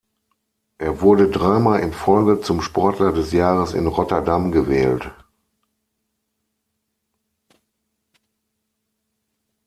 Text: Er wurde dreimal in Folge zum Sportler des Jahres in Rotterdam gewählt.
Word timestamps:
Er 0.79 1.01
wurde 1.01 1.29
dreimal 1.29 1.79
in 1.81 1.93
Folge 1.93 2.41
zum 2.41 2.61
Sportler 2.63 3.11
des 3.11 3.31
Jahres 3.33 3.75
in 3.75 3.85
Rotterdam 3.85 4.51
gewählt. 4.51 5.11